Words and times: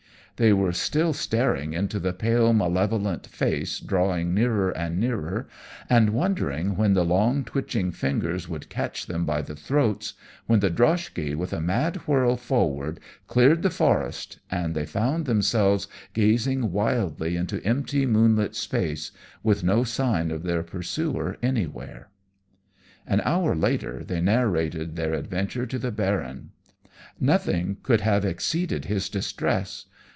They 0.37 0.53
were 0.53 0.73
still 0.73 1.13
staring 1.13 1.73
into 1.73 1.99
the 1.99 2.13
pale 2.13 2.51
malevolent 2.51 3.27
face 3.27 3.79
drawing 3.79 4.33
nearer 4.33 4.71
and 4.75 4.99
nearer, 4.99 5.47
and 5.87 6.09
wondering 6.15 6.75
when 6.75 6.93
the 6.95 7.05
long 7.05 7.43
twitching 7.43 7.91
fingers 7.91 8.49
would 8.49 8.67
catch 8.67 9.05
them 9.05 9.23
by 9.23 9.43
the 9.43 9.53
throats, 9.55 10.15
when 10.47 10.59
the 10.59 10.71
droshky 10.71 11.35
with 11.35 11.53
a 11.53 11.61
mad 11.61 12.01
swirl 12.05 12.37
forward 12.37 12.99
cleared 13.27 13.61
the 13.61 13.69
forest, 13.69 14.39
and 14.49 14.73
they 14.73 14.83
found 14.87 15.27
themselves 15.27 15.87
gazing 16.15 16.71
wildly 16.71 17.35
into 17.35 17.63
empty 17.63 18.07
moonlit 18.07 18.55
space, 18.55 19.11
with 19.43 19.63
no 19.63 19.83
sign 19.83 20.31
of 20.31 20.41
their 20.41 20.63
pursuer 20.63 21.37
anywhere. 21.43 22.09
An 23.05 23.21
hour 23.25 23.53
later 23.55 24.03
they 24.03 24.21
narrated 24.21 24.95
their 24.95 25.13
adventure 25.13 25.67
to 25.67 25.77
the 25.77 25.91
Baron. 25.91 26.49
Nothing 27.19 27.77
could 27.83 28.01
have 28.01 28.25
exceeded 28.25 28.85
his 28.85 29.07
distress. 29.07 29.85